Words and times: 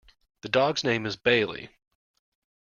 The 0.41 0.49
dog's 0.49 0.83
name 0.83 1.05
is 1.05 1.15
Bailey. 1.15 1.69